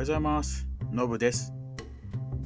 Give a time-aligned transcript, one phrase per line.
[0.00, 0.66] はようございます。
[0.92, 1.52] のぶです。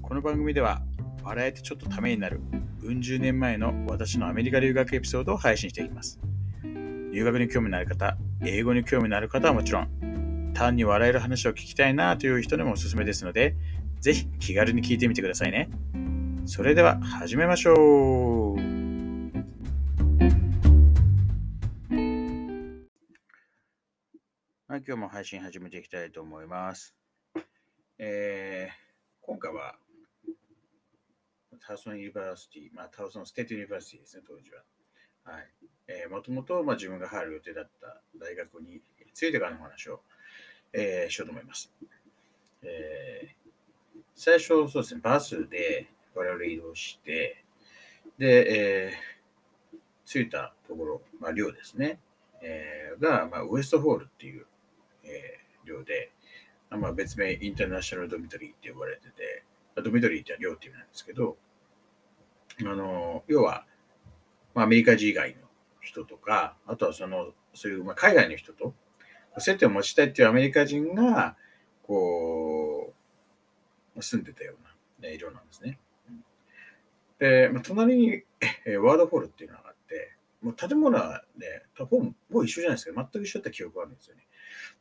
[0.03, 0.83] この番組では、
[1.23, 2.41] 笑えてちょっとためになる、
[2.83, 6.19] うん十年前の私のアメリカ留学エピソードを配信していきます。
[6.65, 13.55] 留学に興味のある方、英語に興味のある方はもちろん、単に笑える話を聞きたいなという人にもおすすめですので、
[14.01, 15.71] ぜひ気軽に聞いてみてくださいね。
[16.47, 18.57] それでは始めましょう。
[24.67, 26.97] はい、今日も配信始めていきたいと思います。
[27.97, 28.75] えー、
[29.23, 29.77] 今回は、
[31.61, 34.63] Towson University、まあ、 Towson State University ですね、当時は。
[35.33, 35.49] はい。
[35.87, 38.81] えー、もともと、まあ、自分が入る予定だった大学に
[39.13, 40.01] ついてからの話を、
[40.73, 41.73] えー、しようと思います。
[42.63, 45.87] えー、最初、そうですね、バスで
[46.17, 47.45] 我々移動して、
[48.19, 52.01] で、えー、着いたところ、まあ、寮ですね、
[52.43, 54.47] えー、が、まあ、ウエストホールっていう、
[55.05, 56.11] えー、寮で、
[56.77, 59.45] まあ、別名インターナショナルドミトリーって呼ばれてて、
[59.77, 61.37] ドミトリーって寮っていう意味なんですけど、
[62.61, 63.67] あの、要は、
[64.55, 65.41] まあ、アメリカ人以外の
[65.81, 68.75] 人とか、あとはその、そういう、まあ、海外の人と
[69.39, 71.37] 接点を持ちたいっていうアメリカ人が、
[71.83, 72.93] こ
[73.97, 74.55] う、住んでたよ
[75.01, 75.79] うな、ね、寮なんですね。
[77.19, 78.23] で、まあ、隣に、
[78.67, 84.27] えワードフォールっていうのがあって、もう建物はね、ほぼ一緒じゃないですけど、全く一緒だった記憶があるんですよね。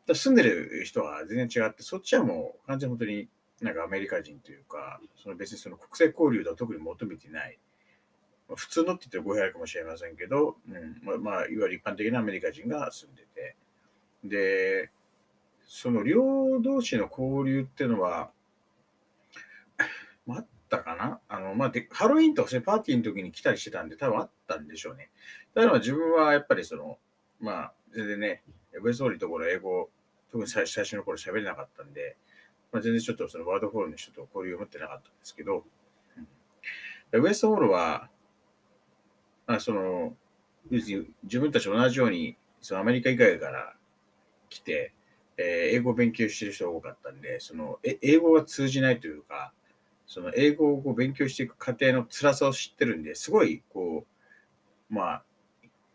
[0.05, 3.27] だ住んでる人は全然違って、そっちはもう完全に本当に
[3.61, 7.57] なんかアメリカ人というか、その別にその国際交流では特に求めてない、
[8.55, 13.55] 普通のって言っても語弊あるかもしれませんけど、うんまあ、まあ、いわゆる一般的なアメリカ人が住んでて、
[14.23, 14.91] で、
[15.65, 18.31] その両同士の交流っていうのは、
[20.25, 21.19] まあ、あったかな？
[21.29, 25.09] あの、まあで、ハロウィンとかパーティーの時に来たりしてたんで、多分あったんでしょうね。
[25.53, 26.97] だから自分はやっぱりその、
[27.39, 28.43] まあ、全然ね、
[28.83, 29.89] ウェストーリーところ英語、
[30.31, 32.17] 特に最最初の頃喋れなかったんで、
[32.71, 35.63] まあ、全然ちょっとそのワードフォールの人と交流を持ってなかったんですけど、
[37.13, 38.09] うん、ウエストホールは、
[39.47, 40.13] まあその、
[40.69, 41.05] 自
[41.39, 43.75] 分たち同じように、そのアメリカ以外から
[44.49, 44.93] 来て、
[45.37, 49.53] えー、英語を勉強してる人が多かったんで、そのえ英語が通じないというか、
[50.07, 54.05] その英語を勉強していく過程の辛さを知ってるんで、すごい、こ
[54.89, 55.23] う、まあ、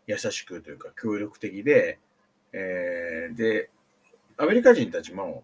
[0.07, 1.99] 優しくというか協力的で、
[2.53, 3.69] えー、で、
[4.37, 5.43] アメリカ人たちも、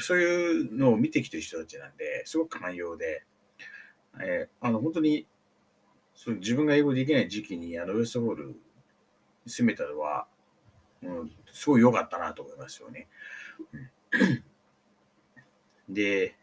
[0.00, 3.24] そういうのを見てきてる人たちなんで、すごく寛容で、
[4.20, 5.26] えー、あの、本当に、
[6.14, 8.54] その自分が英語できない時期に、あの、ウエストホールに
[9.46, 10.26] 住めたのは、
[11.02, 13.06] うん、すごい良かったなと思いますよね。
[15.88, 16.36] で、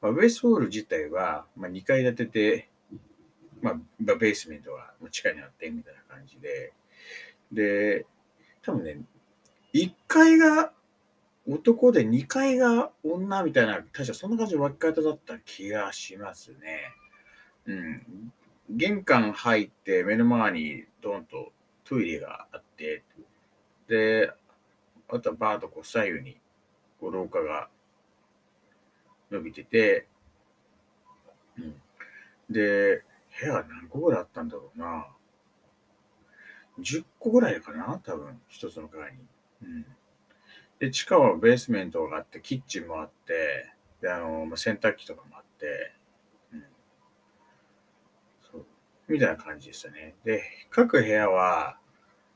[0.00, 2.68] まあ、ウエストホール自体は、まあ、2階建てで、
[3.60, 6.72] まあ、ベースメントが地下にあってみたいな感じで、
[7.54, 8.06] で、
[8.62, 8.98] 多分ね、
[9.72, 10.72] 1階が
[11.48, 16.92] 男で2階が女みたいな、確かそんな感じの分け方だった気がしますね。
[17.66, 18.32] うん。
[18.70, 21.52] 玄関入って目の前にドンと
[21.84, 23.02] トイレがあって、
[23.88, 24.32] で、
[25.08, 26.40] あとはバーとこう左右に
[26.98, 27.68] こう廊下が
[29.30, 30.06] 伸びてて、
[31.58, 31.74] うん。
[32.50, 33.02] で、
[33.40, 35.06] 部屋何個ぐらいあったんだろうな。
[36.80, 39.18] 10個ぐらいかな多分、一つの階に。
[39.62, 39.86] うん。
[40.78, 45.92] で、地下はベースメントがあって、キッチンもあって、で、あの、洗濯機とかもあって、
[46.52, 46.64] うん。
[48.50, 48.66] そう。
[49.08, 50.14] みたいな感じでしたね。
[50.24, 51.78] で、各部屋は、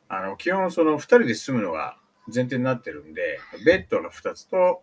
[0.08, 1.98] あの、基本その2人で住むのが
[2.32, 4.82] 前提になってるんで、ベッドが2つと、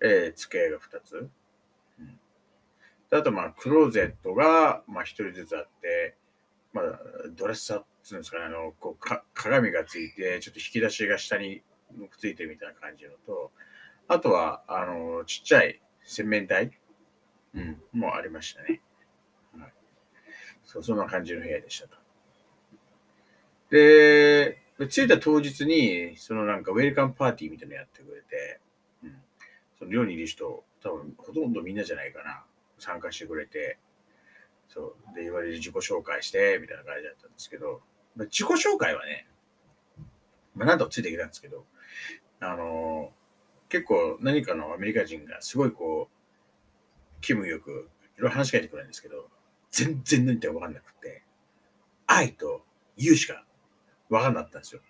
[0.00, 1.30] えー、机が2つ。
[1.98, 2.18] うん、
[3.10, 6.16] あと、まあ、クローゼットが、まあ、1人ずつあって、
[6.72, 7.00] まあ、
[7.30, 11.62] ドレッサーっていうんですかね、あの、こうか、鏡がついて、ちょっと引き出しが下に
[12.10, 13.52] くっついてるみたいな感じのと、
[14.08, 16.72] あとは、あの、ちっちゃい洗面台、
[17.54, 18.80] うん、もありましたね。
[19.56, 19.72] はい。
[20.64, 21.96] そう、そんな感じの部屋でしたと。
[23.70, 24.58] で、
[24.88, 28.60] 着いた当日に、そのなんかウェルカムパーティーみたいなのやってくれて、
[29.04, 29.16] うん、
[29.78, 32.44] その寮にいる人、多分ほとんどみんなじゃないかな、
[32.78, 33.78] 参加してくれて、
[34.68, 37.82] そう、で、言われる自己紹介して、みたいな感じだったんですけど、
[38.16, 39.26] 自己紹介はね、
[40.54, 41.64] まあ、なんとついてきたんですけど、
[42.40, 47.88] あのー、結構何かのアメリカ人がすごいこう、気分よく、
[48.18, 49.28] いろいろ話しかけてくれるんですけど、
[49.70, 51.22] 全然何て分かんなくて、
[52.06, 52.64] 愛と
[52.96, 53.44] You しか
[54.10, 54.82] 分かんなかったんですよ。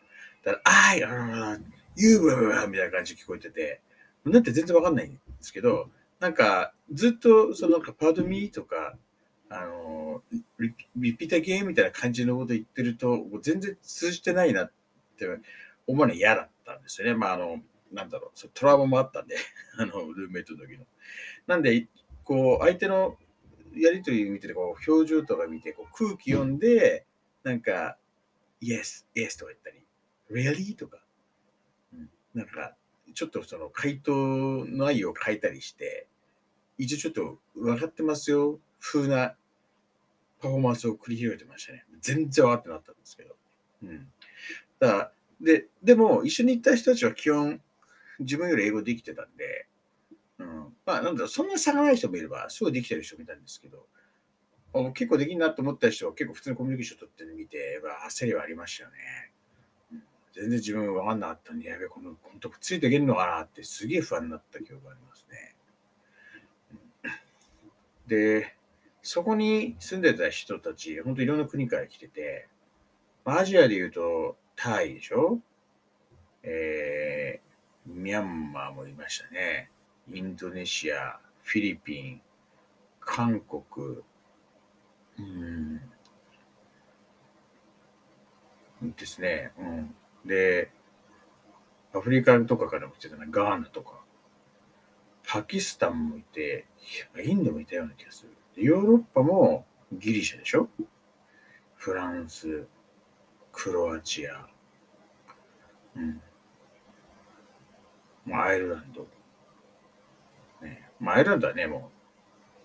[0.45, 1.59] だから、愛、あ
[1.95, 2.21] You
[2.69, 3.81] みたいな感じ聞こえてて、
[4.25, 8.97] なんて全然分かんないんですけど、なんか、ずっと、そのなんか、パドミーとか、
[9.49, 10.23] あの、
[10.63, 14.73] リリピーターゲーみたいな感じのこと言ってると、もう全然通じてないなっ
[15.19, 15.27] て
[15.87, 17.15] 思うの嫌だったんですよね。
[17.15, 17.61] まあ、あの、
[17.93, 19.37] なんだろう、トラウマもあったんで、
[19.79, 20.87] あの、ルーメイトの時の。
[21.47, 21.89] なんで、
[22.25, 23.19] こう、相手の
[23.75, 27.07] やりとり見てて、こう、表情とか見て、こう空気読んで、
[27.43, 27.99] なんか、
[28.63, 29.85] Yes, Yes とか言ったり、
[30.31, 30.77] Really?
[30.77, 31.05] とか、
[31.93, 32.77] うん、なんか、
[33.15, 36.07] ちょっとその回答の愛を変えたりして、
[36.79, 39.37] 一応ちょっと分かってますよ、風な
[40.43, 41.85] パフォーマンスを繰り広げてましたね。
[42.01, 43.37] 全然分かってなかったんですけど。
[43.85, 44.13] うん。
[44.81, 47.63] だから、で、でも、一緒に行った人たちは基本、
[48.19, 49.69] 自分より英語できてたんで、
[50.39, 53.87] うん、まあ、なんだろ、そんな差がない人もいれば、すごいできてる人もいたんですけど、
[54.95, 59.33] 結構できんなと思った人は結構普通にコミュニケーション取ってるの見て、まあ、焦りはありましたよね。
[60.35, 65.55] 全然自分分かんなかったんで、やべえ、この、本当ついていけるのかなってすげえ不安になった記憶がありますね。
[68.07, 68.57] で、
[69.03, 72.47] そこに住んでた人たち、本当いろんな国から来てて、
[73.25, 75.41] アジアで言うと、タイでしょ？
[76.45, 79.71] えー、ミャンマーもいましたね。
[80.13, 82.21] インドネシア、フィリピン、
[83.01, 83.99] 韓国、
[85.19, 85.81] うん、
[88.97, 89.53] ですね。
[89.59, 89.95] うん。
[90.25, 90.71] で、
[91.95, 94.01] アフリカとかからも来てたな、ガーナとか、
[95.27, 96.67] パキスタンもいて、
[97.25, 98.32] インドもいたような気がする。
[98.57, 100.69] ヨーロッパもギリシャでしょ？
[101.77, 102.67] フランス、
[103.51, 104.47] クロアチア、
[105.97, 106.21] うん。
[108.33, 109.07] アイルランド。
[110.65, 111.91] ね、まあ、アイルランドはね、も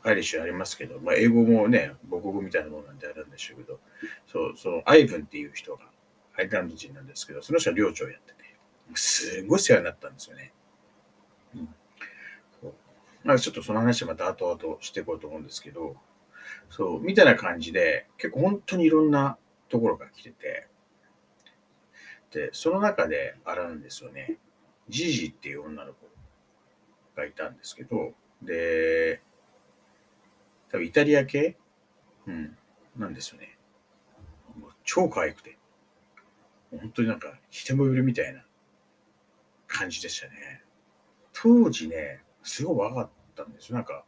[0.03, 3.79] う、アイリッシュありますけど、まあ、英語もね、母国みたいなものなんであるんでしょうけど、
[4.27, 5.85] そう、そのアイブンっていう人が
[6.37, 8.55] アイルランド人なんですけど、その人は寮長やってて、
[8.93, 10.53] すごい世話になったんですよね。
[13.31, 13.33] うん。
[13.33, 15.95] そうまあ、ちょっとその話はまた後々していこうと思うんですけど、
[16.69, 19.37] そう、みたいな感じで、結構本当にいろんな
[19.69, 20.67] ところが来てて、
[22.31, 24.37] で、その中であるんですよね。
[24.89, 26.07] ジジっていう女の子
[27.15, 29.21] がいたんですけど、で、
[30.69, 31.57] 多分イタリア系？
[32.27, 32.57] うん、
[32.97, 33.57] なんですよね。
[34.59, 35.57] もう超可愛くて。
[36.71, 38.43] 本当になんか、一目惚れみたいな
[39.67, 40.63] 感じでしたね。
[41.31, 43.73] 当時ね、すごい若かったんです。
[43.73, 44.03] なんか、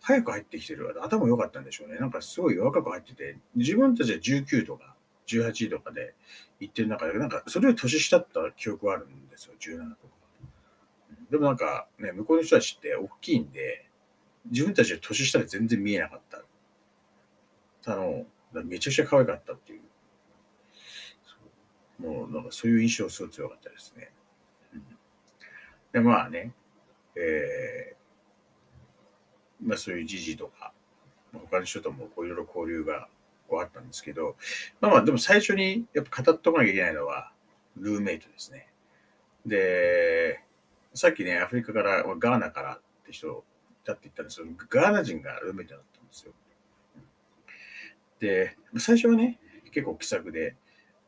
[0.00, 0.94] 早く入ってきてる。
[1.02, 1.98] 頭良かったんでしょうね。
[1.98, 4.94] なんかすごい若く入ってて、自分たちは19とか
[5.26, 6.14] 18とかで
[6.60, 9.54] 行ってる中で、なんかそれより年下った記憶があるんですよ。
[9.58, 10.14] 17とか。
[11.30, 13.88] でもなんかね、向こうの人たちって大きいんで、
[14.50, 17.92] 自分たちは年下で全然見えなかった。
[17.92, 18.24] あの、
[18.64, 19.82] めちゃくちゃ可愛かったっていう。
[21.98, 24.12] もうなんかそういう印象すごい強かったですね。
[24.72, 24.84] うん、
[25.92, 26.52] で、まあね、
[27.16, 27.97] えー、
[29.62, 30.72] まあそういう時事とか、
[31.32, 33.08] 他の人ともこういろいろ交流が
[33.48, 34.36] こうあったんですけど、
[34.80, 37.32] まあまあでも最初にやっぱ語っとかなきゃいけないのは、
[37.76, 38.68] ルーメイトですね。
[39.46, 40.42] で、
[40.94, 43.44] さっきね、アフリカから、ガーナからって人
[43.84, 46.32] だって言ったんですけど、ガーナ人がルーメイトだったんですよ。
[48.20, 49.38] で、最初はね、
[49.72, 50.56] 結構気さくで、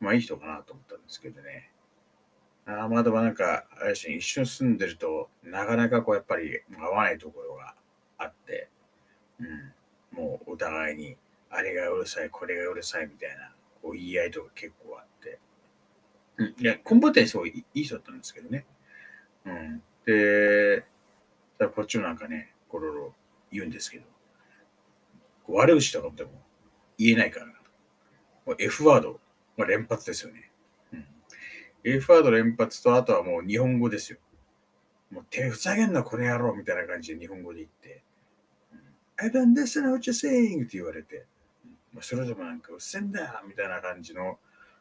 [0.00, 1.70] まあいい人かなと思ったんですけどね。
[2.66, 7.74] あまだなんか、あれし、一緒に住んでると、なかなかこうやっぱり合わないところが
[8.20, 8.68] あって、
[9.40, 11.16] うん、もうお互いに、
[11.50, 13.52] あれがうるさい、これがうるさいみたいな、
[13.82, 15.38] こう言い合いとか結構あって、
[16.36, 18.64] うん、いや、根本的にすごいいい人だったんですけどね。
[19.44, 20.84] うん、で、
[21.74, 23.14] こっちもなんかね、ころろ
[23.50, 24.04] 言うんですけど、
[25.48, 26.30] 悪口とかでも
[26.96, 29.20] 言えないから、もう F ワード
[29.60, 30.50] まあ、連発ですよね。
[30.92, 31.06] うん。
[31.84, 34.18] F ワード連発と、あとはもう日本語ですよ。
[35.10, 38.02] もう手ふざけんな、この野郎みたいな感じで日本語で言って、
[39.22, 41.26] I don't listen what you're saying って言われて、
[41.92, 44.38] まあ、それでもなんかうっせんだみたいな感じの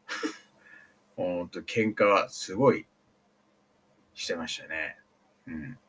[1.18, 2.86] ほんと喧嘩はすごい
[4.14, 4.98] してましたね。
[5.48, 5.80] うん。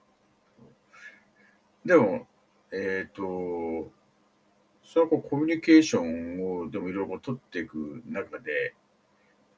[1.85, 2.26] でも、
[2.73, 3.92] えっ、ー、と、
[4.83, 8.75] それはこうコミュニケーションをでもいろいろ取っていく中で、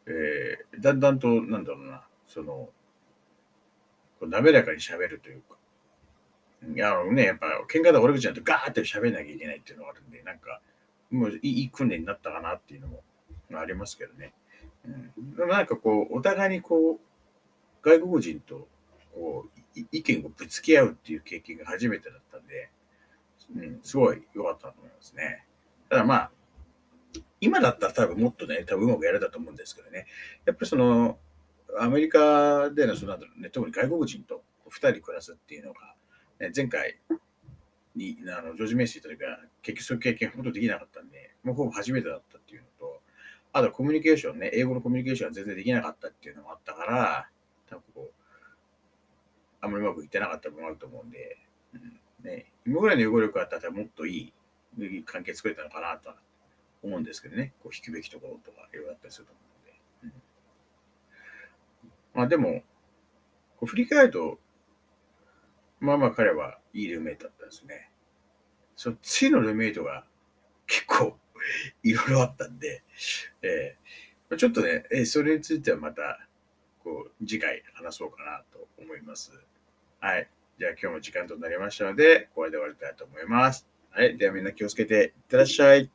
[0.07, 2.69] えー、だんだんと、なんだろうな、その、
[4.21, 5.57] 滑らかに喋るというか、
[6.83, 10.61] あのね、やっぱ、喧嘩で俺口なんてガーって喋んなきゃいけないっていうのがあるんで、なんか、
[11.11, 13.03] もういい訓練になったかなっていうのも
[13.55, 14.33] ありますけどね。
[14.85, 17.01] うん、でもなんかこう、お互いにこう、
[17.83, 18.69] 外国人と
[19.15, 22.71] こう意見をぶつけ合うっていう経験が初めてだったんで、
[23.57, 25.47] うん、すごい良かったと思いますね。
[25.89, 26.31] ただまあ、
[27.41, 30.07] 今だったら多分もっとね、多分うまくやれたと思うんですけどね。
[30.47, 31.19] やっぱりその、
[31.79, 35.95] アメリカでの、その、ね、特に外国人と2人暮らすっていうのが、
[36.55, 36.99] 前回
[37.95, 39.25] に、あの、ジョージ・メイシーというか、
[39.63, 43.01] 結局そういう経験ほとんどできなかったんで、もうほぼ初めてだったっていうのと、
[43.53, 47.29] あとコミュニケーションね、英語のコミュニケーションは全然できなかったっていうのもあったから、
[47.69, 48.23] 多分こう
[49.61, 51.39] あんまりうまくいってなかった部分もあると思うんで、
[51.75, 54.33] うんね、今ぐらいの予後力があったらもっとい
[54.79, 56.17] い関係作れたのかなとは
[56.83, 59.41] 思うんですけどね、こう引くべきところとかいろいろあったりすると思
[60.03, 60.13] うので。
[61.85, 62.63] うん、まあでも、
[63.59, 64.39] こう振り返ると、
[65.83, 67.91] まあまあ彼はいいルーメイトだったんですね。
[68.77, 70.05] その次のルーメイトが
[70.69, 71.19] 結構
[71.83, 72.85] いろいろあったんで、
[73.43, 76.25] えー、ちょっとね、えそれについてはまた、
[76.85, 79.33] こう、次回話そうかなと思います。
[79.99, 80.29] はい。
[80.57, 83.69] じゃあ今日も時間となりましたので、これで終わりたいと思います。
[83.91, 84.17] はい。
[84.17, 85.91] ではみんな気をつけていってらっしゃい。